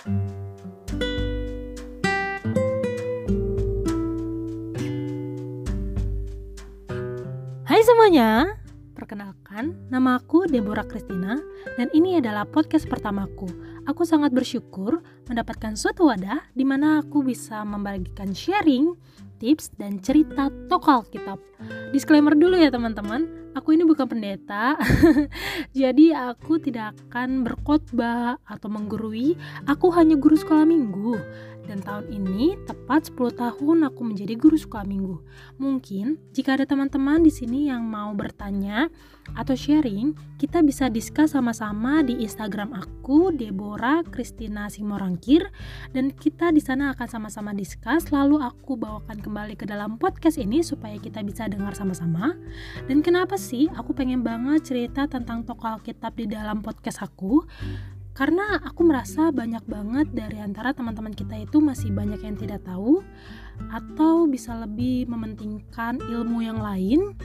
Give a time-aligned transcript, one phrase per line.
[0.00, 0.08] Hai
[7.84, 8.56] semuanya,
[8.96, 11.34] perkenalkan nama aku Deborah Christina
[11.74, 13.50] dan ini adalah podcast pertamaku.
[13.90, 18.94] Aku sangat bersyukur mendapatkan suatu wadah di mana aku bisa membagikan sharing,
[19.42, 21.42] tips, dan cerita tokoh Alkitab.
[21.90, 24.78] Disclaimer dulu ya teman-teman, aku ini bukan pendeta,
[25.78, 29.34] jadi aku tidak akan berkhotbah atau menggurui,
[29.66, 31.18] aku hanya guru sekolah minggu
[31.70, 35.22] dan tahun ini tepat 10 tahun aku menjadi guru sekolah minggu.
[35.62, 38.90] Mungkin jika ada teman-teman di sini yang mau bertanya
[39.38, 45.40] atau sharing, kita bisa diskus sama-sama di Instagram aku Deborah Christina Simorangkir
[45.96, 50.60] dan kita di sana akan sama-sama diskus lalu aku bawakan kembali ke dalam podcast ini
[50.60, 52.36] supaya kita bisa dengar sama-sama.
[52.92, 57.40] Dan kenapa sih aku pengen banget cerita tentang tokoh Alkitab di dalam podcast aku?
[58.10, 63.00] karena aku merasa banyak banget dari antara teman-teman kita itu masih banyak yang tidak tahu
[63.72, 67.16] atau bisa lebih mementingkan ilmu yang lain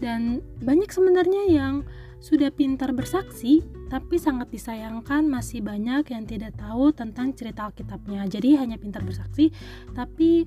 [0.00, 1.84] dan banyak sebenarnya yang
[2.20, 8.28] sudah pintar bersaksi tapi sangat disayangkan masih banyak yang tidak tahu tentang cerita Alkitabnya.
[8.28, 9.48] Jadi hanya pintar bersaksi
[9.96, 10.44] tapi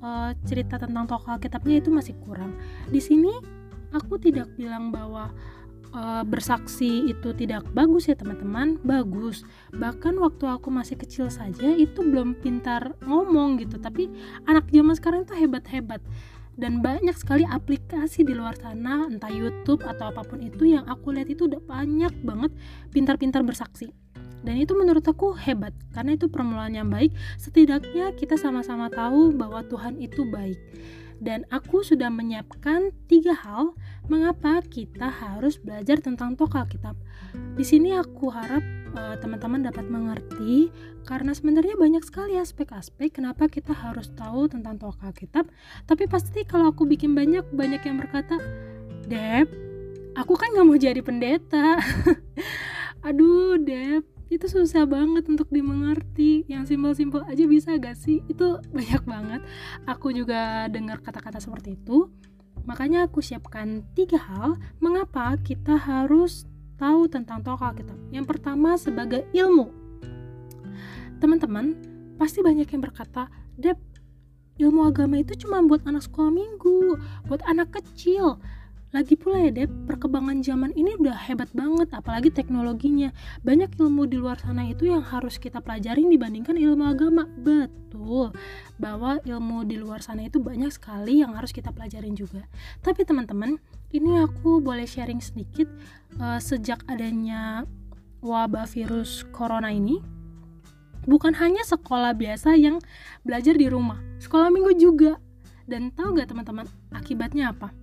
[0.00, 2.54] uh, cerita tentang tokoh Alkitabnya itu masih kurang.
[2.86, 3.34] Di sini
[3.90, 5.34] aku tidak bilang bahwa
[5.92, 8.78] uh, bersaksi itu tidak bagus ya teman-teman.
[8.86, 9.42] Bagus.
[9.74, 13.82] Bahkan waktu aku masih kecil saja itu belum pintar ngomong gitu.
[13.82, 14.08] Tapi
[14.46, 16.00] anak zaman sekarang itu hebat-hebat
[16.56, 21.12] dan banyak sekali aplikasi di luar sana entah YouTube atau apa pun itu yang aku
[21.12, 22.50] lihat itu udah banyak banget
[22.90, 23.92] pintar-pintar bersaksi.
[24.40, 27.12] Dan itu menurut aku hebat karena itu permulaan yang baik.
[27.36, 30.60] Setidaknya kita sama-sama tahu bahwa Tuhan itu baik
[31.20, 33.72] dan aku sudah menyiapkan tiga hal
[34.06, 36.94] mengapa kita harus belajar tentang tokoh Alkitab.
[37.56, 38.62] Di sini aku harap
[38.94, 40.70] uh, teman-teman dapat mengerti
[41.08, 45.48] karena sebenarnya banyak sekali aspek-aspek kenapa kita harus tahu tentang tokoh Alkitab.
[45.88, 48.36] Tapi pasti kalau aku bikin banyak banyak yang berkata,
[49.06, 49.48] Deb,
[50.16, 51.78] aku kan nggak mau jadi pendeta.
[53.06, 56.44] Aduh, Deb, itu susah banget untuk dimengerti.
[56.50, 58.22] Yang simpel-simpel aja bisa gak sih?
[58.26, 59.40] Itu banyak banget.
[59.86, 62.10] Aku juga dengar kata-kata seperti itu.
[62.66, 69.24] Makanya aku siapkan tiga hal mengapa kita harus tahu tentang tokoh kita yang pertama sebagai
[69.30, 69.70] ilmu.
[71.22, 71.78] Teman-teman
[72.20, 73.80] pasti banyak yang berkata Dep
[74.56, 76.96] ilmu agama itu cuma buat anak sekolah minggu
[77.28, 78.40] buat anak kecil
[78.94, 83.10] lagi pula ya Dep, perkembangan zaman ini udah hebat banget, apalagi teknologinya.
[83.42, 87.26] Banyak ilmu di luar sana itu yang harus kita pelajarin dibandingkan ilmu agama.
[87.26, 88.30] Betul,
[88.78, 92.46] bahwa ilmu di luar sana itu banyak sekali yang harus kita pelajarin juga.
[92.80, 93.58] Tapi teman-teman,
[93.90, 95.66] ini aku boleh sharing sedikit
[96.22, 97.66] uh, sejak adanya
[98.22, 99.98] wabah virus corona ini.
[101.06, 102.82] Bukan hanya sekolah biasa yang
[103.22, 105.18] belajar di rumah, sekolah minggu juga.
[105.66, 107.74] Dan tahu gak teman-teman akibatnya apa?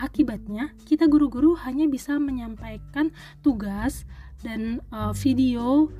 [0.00, 3.12] Akibatnya, kita guru-guru hanya bisa menyampaikan
[3.44, 4.08] tugas
[4.40, 5.92] dan uh, video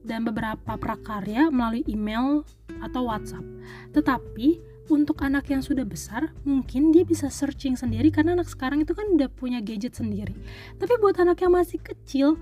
[0.00, 2.40] dan beberapa prakarya melalui email
[2.80, 3.44] atau WhatsApp.
[3.92, 8.96] Tetapi untuk anak yang sudah besar, mungkin dia bisa searching sendiri karena anak sekarang itu
[8.96, 10.32] kan udah punya gadget sendiri.
[10.80, 12.40] Tapi buat anak yang masih kecil,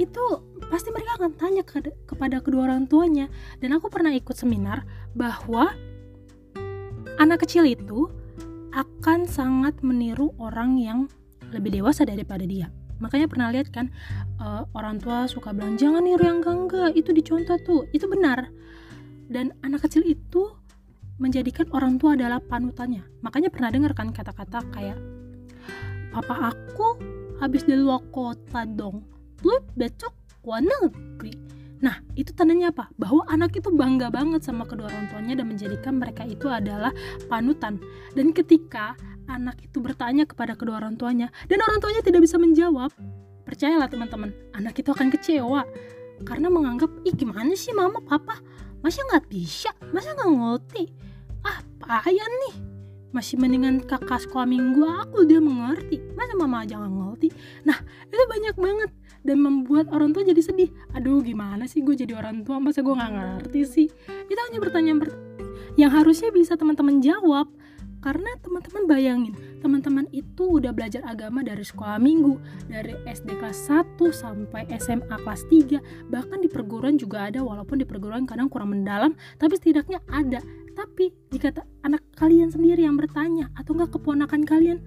[0.00, 0.24] itu
[0.72, 3.28] pasti mereka akan tanya ke, kepada kedua orang tuanya.
[3.60, 5.76] Dan aku pernah ikut seminar bahwa
[7.20, 8.08] anak kecil itu
[8.72, 10.98] akan sangat meniru orang yang
[11.52, 12.72] lebih dewasa daripada dia.
[12.98, 13.92] Makanya pernah lihat kan
[14.40, 17.82] uh, orang tua suka bilang jangan niru yang enggak itu dicontoh tuh.
[17.92, 18.48] Itu benar.
[19.28, 20.52] Dan anak kecil itu
[21.20, 23.04] menjadikan orang tua adalah panutannya.
[23.20, 24.96] Makanya pernah dengar kan kata-kata kayak
[26.12, 27.00] papa aku
[27.40, 29.00] habis di luar kota dong
[29.42, 30.12] lu besok
[30.44, 31.34] gua negeri
[31.82, 32.88] Nah, itu tandanya apa?
[32.94, 36.94] Bahwa anak itu bangga banget sama kedua orang tuanya dan menjadikan mereka itu adalah
[37.26, 37.82] panutan.
[38.14, 38.94] Dan ketika
[39.26, 42.90] anak itu bertanya kepada kedua orang tuanya dan orang tuanya tidak bisa menjawab,
[43.42, 45.66] percayalah teman-teman, anak itu akan kecewa
[46.22, 48.38] karena menganggap, ih gimana sih mama papa,
[48.78, 50.84] masa nggak bisa, masa nggak ngerti,
[51.42, 52.54] ah payah nih,
[53.10, 57.28] masih mendingan kakak sekolah minggu aku dia mengerti, masa mama aja nggak ngerti.
[57.66, 58.90] Nah itu banyak banget
[59.22, 60.70] dan membuat orang tua jadi sedih.
[60.94, 62.58] Aduh gimana sih gue jadi orang tua?
[62.58, 63.86] Masa gue nggak ngerti sih?
[64.28, 64.98] Itu hanya pertanyaan
[65.78, 67.48] yang harusnya bisa teman-teman jawab.
[68.02, 72.34] Karena teman-teman bayangin teman-teman itu udah belajar agama dari sekolah minggu
[72.66, 77.86] dari SD kelas 1 sampai SMA kelas 3 bahkan di perguruan juga ada walaupun di
[77.86, 80.42] perguruan kadang kurang mendalam tapi setidaknya ada.
[80.74, 84.82] Tapi jika anak kalian sendiri yang bertanya atau enggak keponakan kalian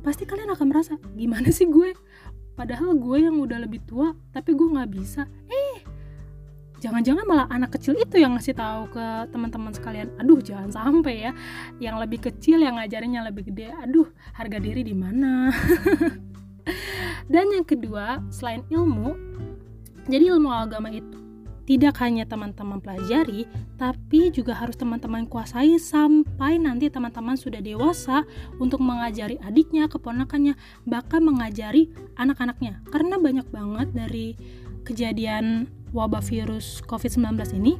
[0.00, 1.92] pasti kalian akan merasa gimana sih gue
[2.58, 5.22] padahal gue yang udah lebih tua tapi gue nggak bisa.
[5.46, 5.86] Eh
[6.82, 10.10] jangan-jangan malah anak kecil itu yang ngasih tahu ke teman-teman sekalian.
[10.18, 11.32] Aduh jangan sampai ya.
[11.78, 13.70] Yang lebih kecil yang ngajarinnya lebih gede.
[13.78, 15.54] Aduh harga diri di mana?
[17.32, 19.14] Dan yang kedua selain ilmu
[20.08, 21.27] jadi ilmu agama itu
[21.68, 23.44] tidak hanya teman-teman pelajari,
[23.76, 28.24] tapi juga harus teman-teman kuasai sampai nanti teman-teman sudah dewasa
[28.56, 30.56] untuk mengajari adiknya, keponakannya,
[30.88, 32.80] bahkan mengajari anak-anaknya.
[32.88, 34.32] Karena banyak banget dari
[34.88, 37.76] kejadian wabah virus COVID-19 ini,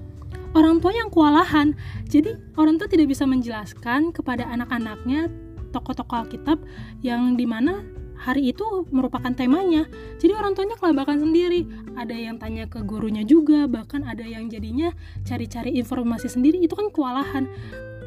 [0.53, 1.73] orang tua yang kewalahan.
[2.13, 5.33] Jadi, orang tua tidak bisa menjelaskan kepada anak-anaknya
[5.73, 6.61] tokoh-tokoh Alkitab
[7.01, 7.81] yang di mana
[8.19, 9.87] hari itu merupakan temanya.
[10.19, 11.65] Jadi orang tuanya kelabakan sendiri.
[11.95, 14.91] Ada yang tanya ke gurunya juga, bahkan ada yang jadinya
[15.23, 16.59] cari-cari informasi sendiri.
[16.59, 17.47] Itu kan kewalahan.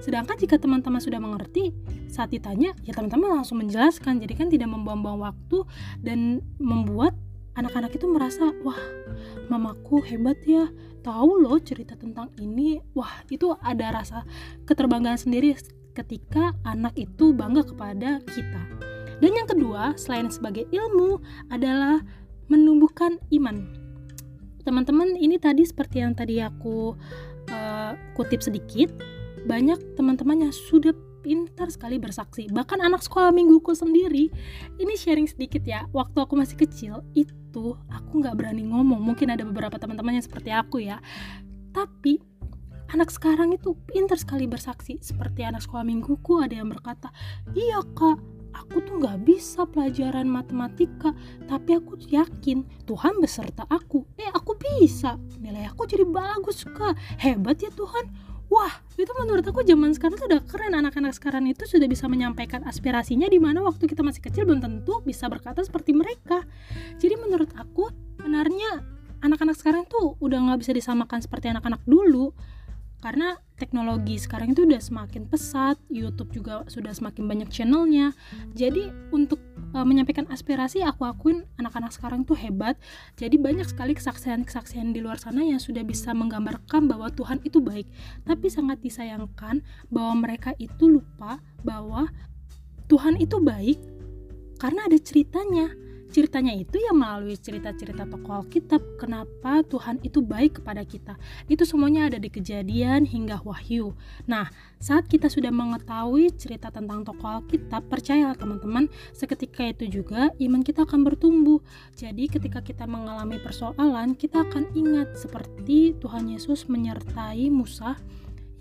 [0.02, 1.72] Sedangkan jika teman-teman sudah mengerti,
[2.10, 4.20] saat ditanya, ya teman-teman langsung menjelaskan.
[4.20, 5.64] Jadi kan tidak membuang-buang waktu
[6.02, 7.16] dan membuat
[7.54, 8.82] anak-anak itu merasa, wah,
[9.48, 10.68] mamaku hebat ya,
[11.06, 12.82] tahu loh cerita tentang ini.
[12.98, 14.26] Wah, itu ada rasa
[14.66, 15.54] keterbanggaan sendiri
[15.92, 18.91] ketika anak itu bangga kepada kita.
[19.22, 21.22] Dan yang kedua, selain sebagai ilmu
[21.54, 22.02] adalah
[22.50, 23.70] menumbuhkan iman.
[24.66, 26.98] Teman-teman, ini tadi seperti yang tadi aku
[27.54, 28.90] uh, kutip sedikit,
[29.46, 32.50] banyak teman-teman yang sudah pintar sekali bersaksi.
[32.50, 34.34] Bahkan anak sekolah mingguku sendiri,
[34.82, 35.86] ini sharing sedikit ya.
[35.94, 39.02] Waktu aku masih kecil, itu aku nggak berani ngomong.
[39.02, 40.98] Mungkin ada beberapa teman-teman yang seperti aku ya.
[41.72, 42.18] Tapi
[42.92, 44.98] anak sekarang itu pintar sekali bersaksi.
[45.00, 47.14] Seperti anak sekolah mingguku ada yang berkata,
[47.54, 48.41] iya kak,
[48.72, 51.12] aku tuh nggak bisa pelajaran matematika
[51.44, 54.08] tapi aku yakin Tuhan beserta aku.
[54.16, 55.20] Eh aku bisa.
[55.44, 56.96] Nilai aku jadi bagus kak.
[57.20, 58.08] Hebat ya Tuhan.
[58.48, 60.72] Wah itu menurut aku zaman sekarang tuh udah keren.
[60.72, 65.04] Anak-anak sekarang itu sudah bisa menyampaikan aspirasinya di mana waktu kita masih kecil belum tentu
[65.04, 66.48] bisa berkata seperti mereka.
[66.96, 67.92] Jadi menurut aku
[68.24, 68.88] benarnya
[69.20, 72.32] anak-anak sekarang tuh udah nggak bisa disamakan seperti anak-anak dulu
[73.02, 78.14] karena teknologi sekarang itu udah semakin pesat, YouTube juga sudah semakin banyak channelnya.
[78.54, 79.42] Jadi untuk
[79.74, 82.78] uh, menyampaikan aspirasi, aku akuin anak-anak sekarang tuh hebat.
[83.18, 87.90] Jadi banyak sekali kesaksian-kesaksian di luar sana yang sudah bisa menggambarkan bahwa Tuhan itu baik.
[88.26, 92.10] Tapi sangat disayangkan bahwa mereka itu lupa bahwa
[92.86, 93.82] Tuhan itu baik
[94.62, 95.74] karena ada ceritanya
[96.12, 101.16] ceritanya itu ya melalui cerita-cerita tokoh Alkitab kenapa Tuhan itu baik kepada kita.
[101.48, 103.96] Itu semuanya ada di kejadian hingga wahyu.
[104.28, 110.62] Nah saat kita sudah mengetahui cerita tentang tokoh Alkitab percayalah teman-teman seketika itu juga iman
[110.62, 111.64] kita akan bertumbuh.
[111.96, 117.96] Jadi ketika kita mengalami persoalan kita akan ingat seperti Tuhan Yesus menyertai Musa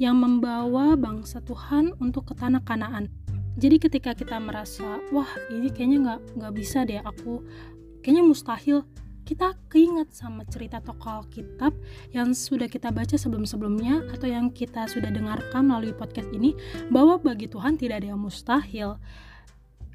[0.01, 3.13] yang membawa bangsa Tuhan untuk ke tanah Kanaan
[3.59, 7.43] jadi ketika kita merasa wah ini kayaknya nggak nggak bisa deh aku
[8.03, 8.87] kayaknya mustahil
[9.31, 11.71] kita keinget sama cerita tokoh Alkitab
[12.11, 16.59] yang sudah kita baca sebelum-sebelumnya atau yang kita sudah dengarkan melalui podcast ini
[16.91, 18.99] bahwa bagi Tuhan tidak ada yang mustahil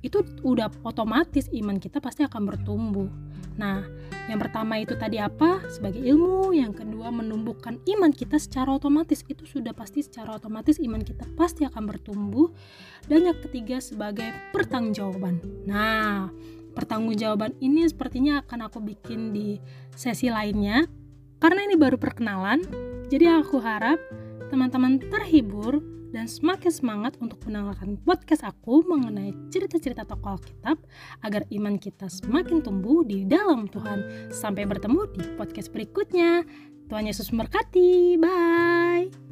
[0.06, 3.10] itu udah otomatis iman kita pasti akan bertumbuh
[3.57, 3.81] nah
[4.25, 5.62] yang pertama itu tadi apa?
[5.69, 6.50] Sebagai ilmu.
[6.57, 9.22] Yang kedua menumbuhkan iman kita secara otomatis.
[9.22, 12.50] Itu sudah pasti secara otomatis iman kita pasti akan bertumbuh.
[13.06, 15.46] Dan yang ketiga sebagai pertanggungjawaban.
[15.69, 16.34] Nah,
[16.74, 19.62] pertanggungjawaban ini sepertinya akan aku bikin di
[19.94, 20.89] sesi lainnya.
[21.38, 22.65] Karena ini baru perkenalan,
[23.06, 24.01] jadi aku harap
[24.50, 25.84] teman-teman terhibur
[26.15, 30.79] dan semakin semangat untuk mendengarkan podcast aku mengenai cerita-cerita tokoh Alkitab
[31.27, 34.31] agar iman kita semakin tumbuh di dalam Tuhan.
[34.31, 36.48] Sampai bertemu di podcast berikutnya.
[36.88, 38.15] Tuhan Yesus memberkati.
[38.15, 39.25] Bye.